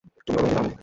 তুমি 0.25 0.37
অনুমতি 0.37 0.55
দাওনি। 0.55 0.73